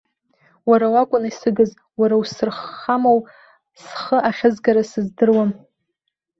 [0.69, 3.19] Уара уакәын исыгыз, уара усырххамоу,
[3.81, 5.51] схы ахьызгара сыздыруам.